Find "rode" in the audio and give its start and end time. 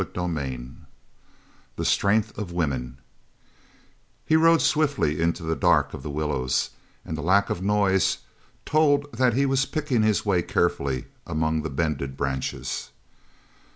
4.35-4.63